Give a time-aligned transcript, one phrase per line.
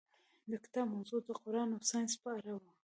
[0.51, 2.69] د کتاب موضوع د قرآن او ساینس په اړه وه.